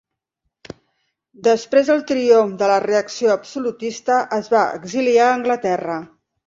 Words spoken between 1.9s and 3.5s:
del triomf de la reacció